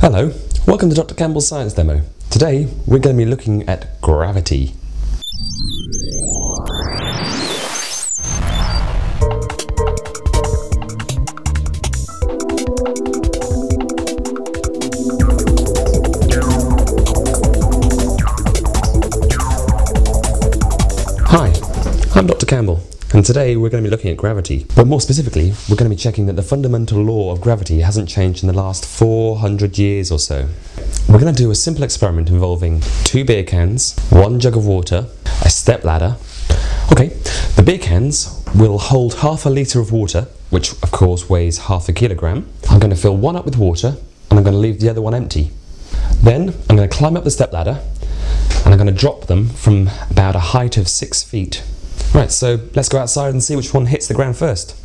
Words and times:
Hello, 0.00 0.32
welcome 0.66 0.88
to 0.88 0.96
Dr. 0.96 1.14
Campbell's 1.14 1.46
Science 1.46 1.74
Demo. 1.74 2.00
Today 2.30 2.68
we're 2.86 3.00
going 3.00 3.18
to 3.18 3.22
be 3.22 3.28
looking 3.28 3.68
at 3.68 4.00
gravity. 4.00 4.74
Hi, 21.26 21.52
I'm 22.14 22.26
Dr. 22.26 22.46
Campbell, 22.46 22.80
and 23.12 23.24
today 23.24 23.56
we're 23.56 23.68
going 23.70 23.82
to 23.82 23.88
be 23.88 23.90
looking 23.90 24.10
at 24.10 24.16
gravity. 24.16 24.66
But 24.76 24.86
more 24.86 25.00
specifically, 25.00 25.52
we're 25.68 25.76
going 25.76 25.90
to 25.90 25.96
be 25.96 26.00
checking 26.00 26.26
that 26.26 26.34
the 26.34 26.42
fundamental 26.42 27.02
law 27.02 27.32
of 27.32 27.40
gravity 27.40 27.80
hasn't 27.80 28.08
changed 28.08 28.42
in 28.42 28.46
the 28.46 28.56
last 28.56 28.86
400 28.86 29.78
years 29.78 30.12
or 30.12 30.18
so. 30.18 30.48
We're 31.08 31.18
going 31.18 31.34
to 31.34 31.42
do 31.42 31.50
a 31.50 31.54
simple 31.54 31.82
experiment 31.82 32.28
involving 32.28 32.82
two 33.04 33.24
beer 33.24 33.42
cans, 33.42 33.98
one 34.10 34.38
jug 34.38 34.56
of 34.56 34.64
water, 34.64 35.06
a 35.44 35.50
step 35.50 35.84
ladder. 35.84 36.16
Okay, 36.92 37.08
the 37.56 37.62
beer 37.64 37.78
cans 37.78 38.44
will 38.54 38.78
hold 38.78 39.14
half 39.14 39.44
a 39.44 39.50
litre 39.50 39.80
of 39.80 39.90
water, 39.90 40.28
which 40.50 40.72
of 40.82 40.90
course 40.92 41.28
weighs 41.28 41.58
half 41.58 41.88
a 41.88 41.92
kilogram. 41.92 42.48
I'm 42.70 42.78
going 42.78 42.90
to 42.90 42.96
fill 42.96 43.16
one 43.16 43.34
up 43.34 43.44
with 43.44 43.56
water, 43.56 43.96
and 44.30 44.38
I'm 44.38 44.44
going 44.44 44.54
to 44.54 44.60
leave 44.60 44.80
the 44.80 44.88
other 44.88 45.02
one 45.02 45.14
empty. 45.14 45.50
Then 46.22 46.54
I'm 46.68 46.76
going 46.76 46.88
to 46.88 46.96
climb 46.96 47.16
up 47.16 47.24
the 47.24 47.30
step 47.30 47.52
ladder 47.52 47.80
and 48.64 48.74
I'm 48.74 48.78
going 48.78 48.94
to 48.94 49.00
drop 49.00 49.26
them 49.26 49.48
from 49.48 49.90
about 50.10 50.36
a 50.36 50.40
height 50.40 50.76
of 50.76 50.86
six 50.86 51.22
feet. 51.22 51.64
Right, 52.12 52.30
so 52.30 52.58
let's 52.74 52.88
go 52.88 52.98
outside 52.98 53.30
and 53.30 53.42
see 53.42 53.54
which 53.56 53.72
one 53.72 53.86
hits 53.86 54.08
the 54.08 54.14
ground 54.14 54.36
first. 54.36 54.76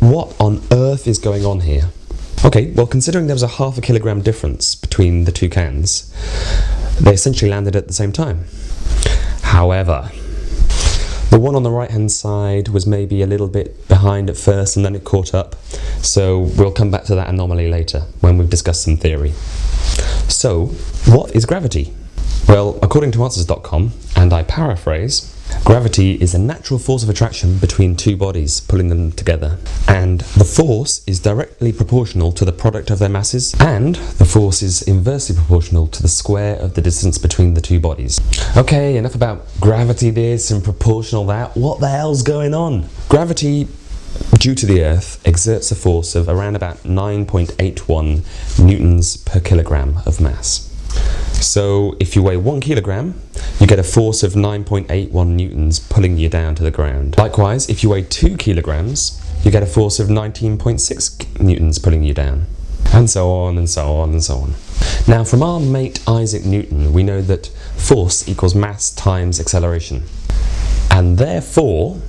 What 0.00 0.34
on 0.40 0.60
earth 0.72 1.06
is 1.06 1.18
going 1.18 1.46
on 1.46 1.60
here? 1.60 1.90
Okay, 2.48 2.70
well, 2.70 2.86
considering 2.86 3.26
there 3.26 3.34
was 3.34 3.42
a 3.42 3.46
half 3.46 3.76
a 3.76 3.82
kilogram 3.82 4.22
difference 4.22 4.74
between 4.74 5.24
the 5.24 5.32
two 5.32 5.50
cans, 5.50 6.10
they 6.98 7.12
essentially 7.12 7.50
landed 7.50 7.76
at 7.76 7.88
the 7.88 7.92
same 7.92 8.10
time. 8.10 8.46
However, 9.42 10.10
the 11.28 11.38
one 11.38 11.54
on 11.54 11.62
the 11.62 11.70
right 11.70 11.90
hand 11.90 12.10
side 12.10 12.68
was 12.68 12.86
maybe 12.86 13.20
a 13.20 13.26
little 13.26 13.48
bit 13.48 13.86
behind 13.86 14.30
at 14.30 14.38
first 14.38 14.76
and 14.76 14.86
then 14.86 14.94
it 14.94 15.04
caught 15.04 15.34
up, 15.34 15.56
so 16.00 16.38
we'll 16.56 16.72
come 16.72 16.90
back 16.90 17.04
to 17.04 17.14
that 17.16 17.28
anomaly 17.28 17.68
later 17.70 18.04
when 18.20 18.38
we've 18.38 18.48
discussed 18.48 18.82
some 18.82 18.96
theory. 18.96 19.32
So, 20.30 20.68
what 21.04 21.36
is 21.36 21.44
gravity? 21.44 21.92
Well, 22.48 22.78
according 22.80 23.12
to 23.12 23.24
Answers.com, 23.24 23.92
and 24.16 24.32
I 24.32 24.42
paraphrase, 24.42 25.37
gravity 25.64 26.14
is 26.14 26.34
a 26.34 26.38
natural 26.38 26.78
force 26.78 27.02
of 27.02 27.08
attraction 27.08 27.58
between 27.58 27.96
two 27.96 28.16
bodies, 28.16 28.60
pulling 28.60 28.88
them 28.88 29.12
together. 29.12 29.58
And 29.86 30.20
the 30.20 30.44
force 30.44 31.02
is 31.06 31.20
directly 31.20 31.72
proportional 31.72 32.32
to 32.32 32.44
the 32.44 32.52
product 32.52 32.90
of 32.90 32.98
their 32.98 33.08
masses, 33.08 33.54
and 33.60 33.94
the 33.94 34.24
force 34.24 34.62
is 34.62 34.82
inversely 34.82 35.36
proportional 35.36 35.86
to 35.88 36.02
the 36.02 36.08
square 36.08 36.56
of 36.56 36.74
the 36.74 36.82
distance 36.82 37.18
between 37.18 37.54
the 37.54 37.60
two 37.60 37.80
bodies. 37.80 38.20
Okay, 38.56 38.96
enough 38.96 39.14
about 39.14 39.46
gravity 39.60 40.10
this 40.10 40.50
and 40.50 40.62
proportional 40.62 41.24
that. 41.26 41.56
What 41.56 41.80
the 41.80 41.88
hell's 41.88 42.22
going 42.22 42.54
on? 42.54 42.88
Gravity 43.08 43.68
due 44.38 44.54
to 44.54 44.66
the 44.66 44.82
Earth, 44.82 45.20
exerts 45.26 45.70
a 45.70 45.74
force 45.74 46.14
of 46.14 46.28
around 46.28 46.56
about 46.56 46.78
9.81 46.78 48.64
newtons 48.64 49.16
per 49.16 49.40
kilogram 49.40 49.98
of 50.06 50.20
mass. 50.20 50.64
So 51.40 51.96
if 52.00 52.16
you 52.16 52.22
weigh 52.22 52.36
one 52.36 52.60
kilogram, 52.60 53.20
you 53.60 53.66
get 53.66 53.78
a 53.78 53.82
force 53.82 54.22
of 54.22 54.34
9.81 54.34 55.26
newtons 55.26 55.80
pulling 55.80 56.16
you 56.16 56.28
down 56.28 56.54
to 56.54 56.62
the 56.62 56.70
ground. 56.70 57.18
Likewise, 57.18 57.68
if 57.68 57.82
you 57.82 57.90
weigh 57.90 58.02
two 58.02 58.36
kilograms, 58.36 59.20
you 59.42 59.50
get 59.50 59.64
a 59.64 59.66
force 59.66 59.98
of 59.98 60.08
19.6 60.08 61.40
newtons 61.40 61.78
pulling 61.78 62.04
you 62.04 62.14
down. 62.14 62.46
And 62.92 63.10
so 63.10 63.30
on 63.32 63.58
and 63.58 63.68
so 63.68 63.96
on 63.96 64.10
and 64.10 64.22
so 64.22 64.36
on. 64.36 64.54
Now, 65.08 65.24
from 65.24 65.42
our 65.42 65.58
mate 65.58 66.00
Isaac 66.06 66.44
Newton, 66.44 66.92
we 66.92 67.02
know 67.02 67.20
that 67.22 67.48
force 67.76 68.28
equals 68.28 68.54
mass 68.54 68.90
times 68.90 69.40
acceleration. 69.40 70.04
And 70.90 71.18
therefore, 71.18 72.00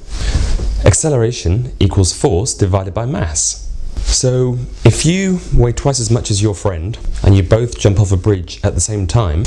acceleration 0.86 1.74
equals 1.80 2.14
force 2.14 2.54
divided 2.54 2.94
by 2.94 3.06
mass. 3.06 3.69
So, 4.10 4.58
if 4.84 5.06
you 5.06 5.40
weigh 5.54 5.72
twice 5.72 6.00
as 6.00 6.10
much 6.10 6.32
as 6.32 6.42
your 6.42 6.56
friend 6.56 6.98
and 7.24 7.38
you 7.38 7.44
both 7.44 7.80
jump 7.80 8.00
off 8.00 8.12
a 8.12 8.18
bridge 8.18 8.60
at 8.64 8.74
the 8.74 8.82
same 8.82 9.06
time, 9.06 9.46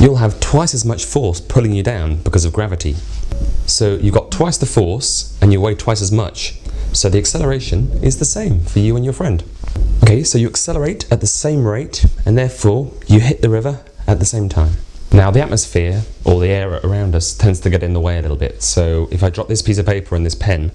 you'll 0.00 0.16
have 0.16 0.40
twice 0.40 0.72
as 0.74 0.84
much 0.84 1.04
force 1.04 1.40
pulling 1.40 1.72
you 1.72 1.82
down 1.82 2.16
because 2.22 2.46
of 2.46 2.52
gravity. 2.52 2.96
So, 3.66 3.96
you've 3.96 4.14
got 4.14 4.32
twice 4.32 4.56
the 4.56 4.66
force 4.66 5.38
and 5.42 5.52
you 5.52 5.60
weigh 5.60 5.74
twice 5.74 6.00
as 6.00 6.10
much. 6.10 6.58
So, 6.92 7.10
the 7.10 7.18
acceleration 7.18 7.92
is 8.02 8.18
the 8.18 8.24
same 8.24 8.60
for 8.60 8.78
you 8.78 8.96
and 8.96 9.04
your 9.04 9.14
friend. 9.14 9.44
Okay, 10.02 10.24
so 10.24 10.38
you 10.38 10.48
accelerate 10.48 11.06
at 11.12 11.20
the 11.20 11.26
same 11.26 11.64
rate 11.64 12.06
and 12.24 12.36
therefore 12.36 12.90
you 13.06 13.20
hit 13.20 13.42
the 13.42 13.50
river 13.50 13.84
at 14.06 14.18
the 14.18 14.24
same 14.24 14.48
time. 14.48 14.72
Now, 15.12 15.30
the 15.30 15.42
atmosphere 15.42 16.02
or 16.24 16.40
the 16.40 16.48
air 16.48 16.80
around 16.82 17.14
us 17.14 17.34
tends 17.34 17.60
to 17.60 17.70
get 17.70 17.82
in 17.82 17.92
the 17.92 18.00
way 18.00 18.18
a 18.18 18.22
little 18.22 18.38
bit. 18.38 18.62
So, 18.62 19.06
if 19.12 19.22
I 19.22 19.28
drop 19.28 19.48
this 19.48 19.60
piece 19.62 19.78
of 19.78 19.86
paper 19.86 20.16
and 20.16 20.24
this 20.24 20.34
pen, 20.34 20.72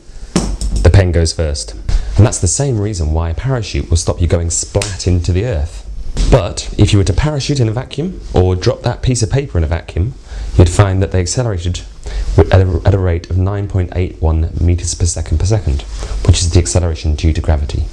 the 0.84 0.92
pen 0.94 1.12
goes 1.12 1.34
first. 1.34 1.76
And 2.18 2.26
that's 2.26 2.40
the 2.40 2.48
same 2.48 2.80
reason 2.80 3.12
why 3.14 3.30
a 3.30 3.34
parachute 3.34 3.90
will 3.90 3.98
stop 3.98 4.22
you 4.22 4.28
going 4.28 4.50
splat 4.50 5.08
into 5.08 5.32
the 5.32 5.46
earth. 5.46 5.90
But 6.32 6.74
if 6.78 6.94
you 6.94 7.00
were 7.00 7.06
to 7.06 7.14
parachute 7.14 7.60
in 7.60 7.68
a 7.68 7.72
vacuum 7.72 8.22
or 8.34 8.56
drop 8.56 8.82
that 8.82 9.02
piece 9.02 9.22
of 9.22 9.32
paper 9.32 9.58
in 9.58 9.64
a 9.64 9.68
vacuum, 9.68 10.14
you'd 10.58 10.70
find 10.70 11.02
that 11.02 11.12
they 11.12 11.20
accelerated 11.20 11.82
at 12.38 12.62
a, 12.62 12.82
at 12.86 12.94
a 12.94 13.00
rate 13.00 13.30
of 13.30 13.36
9.81 13.36 14.62
meters 14.62 14.94
per 14.96 15.06
second 15.06 15.40
per 15.40 15.46
second, 15.46 15.82
which 16.26 16.40
is 16.40 16.50
the 16.52 16.60
acceleration 16.60 17.16
due 17.16 17.34
to 17.34 17.42
gravity. 17.42 17.86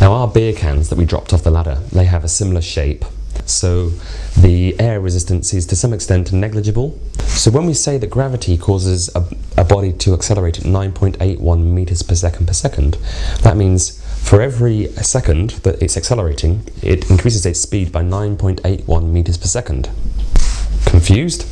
Now, 0.00 0.12
our 0.12 0.28
beer 0.28 0.52
cans 0.52 0.88
that 0.90 0.98
we 0.98 1.04
dropped 1.04 1.32
off 1.32 1.42
the 1.42 1.50
ladder, 1.50 1.76
they 1.92 2.04
have 2.04 2.24
a 2.24 2.28
similar 2.28 2.60
shape. 2.60 3.04
So 3.46 3.90
the 4.36 4.78
air 4.80 5.00
resistance 5.00 5.54
is 5.54 5.66
to 5.66 5.76
some 5.76 5.92
extent 5.92 6.32
negligible. 6.32 6.98
So 7.20 7.50
when 7.50 7.66
we 7.66 7.74
say 7.74 7.96
that 7.98 8.08
gravity 8.08 8.58
causes 8.58 9.14
a, 9.14 9.24
a 9.56 9.64
body 9.64 9.92
to 9.92 10.14
accelerate 10.14 10.58
at 10.58 10.64
9.81 10.64 11.64
meters 11.64 12.02
per 12.02 12.14
second 12.14 12.46
per 12.46 12.52
second, 12.52 12.94
that 13.42 13.56
means 13.56 14.02
for 14.22 14.42
every 14.42 14.88
second 14.94 15.50
that 15.62 15.80
it's 15.80 15.96
accelerating, 15.96 16.66
it 16.82 17.08
increases 17.10 17.46
its 17.46 17.60
speed 17.60 17.92
by 17.92 18.02
9.81 18.02 19.10
meters 19.10 19.38
per 19.38 19.46
second. 19.46 19.88
Confused? 20.84 21.46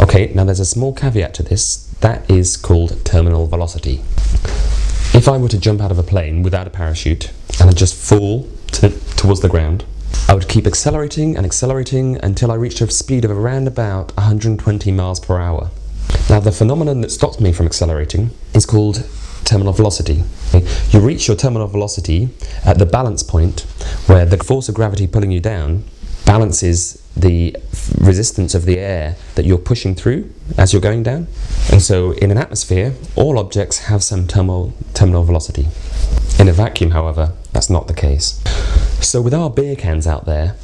Okay, 0.00 0.32
now 0.34 0.44
there's 0.44 0.60
a 0.60 0.64
small 0.64 0.94
caveat 0.94 1.34
to 1.34 1.42
this. 1.42 1.86
That 2.00 2.28
is 2.30 2.56
called 2.56 3.04
terminal 3.04 3.46
velocity. 3.46 4.00
If 5.12 5.28
I 5.28 5.36
were 5.36 5.48
to 5.48 5.58
jump 5.58 5.80
out 5.80 5.90
of 5.90 5.98
a 5.98 6.02
plane 6.02 6.42
without 6.42 6.66
a 6.66 6.70
parachute 6.70 7.30
and 7.60 7.68
I 7.68 7.72
just 7.72 7.94
fall 7.94 8.48
to, 8.72 8.90
towards 9.16 9.40
the 9.40 9.48
ground, 9.48 9.84
I 10.28 10.34
would 10.34 10.48
keep 10.48 10.66
accelerating 10.66 11.36
and 11.36 11.46
accelerating 11.46 12.18
until 12.22 12.50
I 12.50 12.54
reached 12.54 12.80
a 12.80 12.90
speed 12.90 13.24
of 13.24 13.30
around 13.30 13.68
about 13.68 14.16
120 14.16 14.90
miles 14.92 15.20
per 15.20 15.38
hour. 15.38 15.70
Now, 16.28 16.40
the 16.40 16.52
phenomenon 16.52 17.00
that 17.02 17.10
stops 17.10 17.40
me 17.40 17.52
from 17.52 17.66
accelerating 17.66 18.30
is 18.54 18.66
called 18.66 19.06
terminal 19.44 19.72
velocity. 19.72 20.24
You 20.90 21.00
reach 21.00 21.28
your 21.28 21.36
terminal 21.36 21.68
velocity 21.68 22.30
at 22.64 22.78
the 22.78 22.86
balance 22.86 23.22
point 23.22 23.60
where 24.06 24.24
the 24.24 24.38
force 24.42 24.68
of 24.68 24.74
gravity 24.74 25.06
pulling 25.06 25.30
you 25.30 25.40
down 25.40 25.84
balances 26.24 27.02
the 27.16 27.56
resistance 27.98 28.54
of 28.54 28.64
the 28.64 28.78
air 28.78 29.16
that 29.34 29.44
you're 29.44 29.58
pushing 29.58 29.94
through 29.94 30.32
as 30.58 30.72
you're 30.72 30.82
going 30.82 31.02
down. 31.02 31.28
And 31.70 31.82
so, 31.82 32.12
in 32.12 32.30
an 32.30 32.38
atmosphere, 32.38 32.94
all 33.14 33.38
objects 33.38 33.78
have 33.90 34.02
some 34.02 34.26
terminal, 34.26 34.72
terminal 34.94 35.22
velocity. 35.22 35.68
In 36.38 36.48
a 36.48 36.52
vacuum, 36.52 36.90
however, 36.90 37.32
that's 37.52 37.70
not 37.70 37.86
the 37.86 37.94
case. 37.94 38.42
So, 39.04 39.20
with 39.20 39.34
our 39.34 39.50
beer 39.50 39.76
cans 39.76 40.06
out 40.06 40.24
there, 40.24 40.56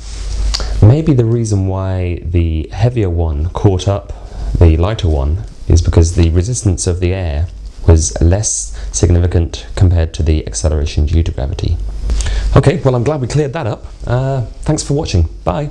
maybe 0.82 1.12
the 1.12 1.26
reason 1.26 1.66
why 1.66 2.22
the 2.24 2.68
heavier 2.72 3.10
one 3.10 3.50
caught 3.50 3.86
up 3.86 4.14
the 4.58 4.78
lighter 4.78 5.08
one 5.08 5.44
is 5.68 5.82
because 5.82 6.14
the 6.16 6.30
resistance 6.30 6.86
of 6.86 7.00
the 7.00 7.12
air 7.12 7.48
was 7.86 8.18
less 8.20 8.74
significant 8.96 9.66
compared 9.76 10.14
to 10.14 10.22
the 10.22 10.46
acceleration 10.46 11.04
due 11.04 11.22
to 11.22 11.30
gravity. 11.30 11.76
Okay, 12.56 12.80
well, 12.82 12.94
I'm 12.94 13.04
glad 13.04 13.20
we 13.20 13.28
cleared 13.28 13.52
that 13.52 13.66
up. 13.66 13.84
Uh, 14.06 14.40
thanks 14.62 14.82
for 14.82 14.94
watching. 14.94 15.28
Bye. 15.44 15.70